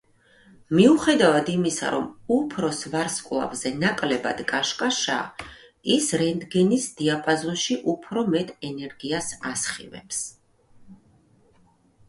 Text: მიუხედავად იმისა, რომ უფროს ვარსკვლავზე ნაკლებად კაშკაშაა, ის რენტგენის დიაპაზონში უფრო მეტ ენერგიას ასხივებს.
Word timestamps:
მიუხედავად 0.77 1.49
იმისა, 1.55 1.89
რომ 1.95 2.05
უფროს 2.35 2.79
ვარსკვლავზე 2.93 3.71
ნაკლებად 3.83 4.41
კაშკაშაა, 4.51 5.45
ის 5.97 6.07
რენტგენის 6.21 6.87
დიაპაზონში 7.01 7.77
უფრო 7.95 8.23
მეტ 8.37 8.51
ენერგიას 8.71 9.29
ასხივებს. 9.51 10.23